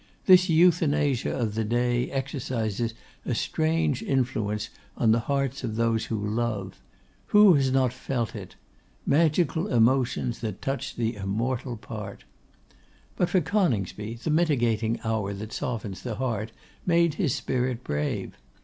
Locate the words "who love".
6.05-6.81